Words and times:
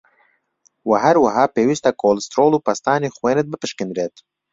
وه 0.89 0.97
هەروەها 1.05 1.45
پێویسته 1.55 1.89
کۆلسترۆڵ 2.01 2.51
و 2.55 2.63
پەستانی 2.65 3.13
خوێنت 3.15 3.45
بپشکێندرێت 3.49 4.15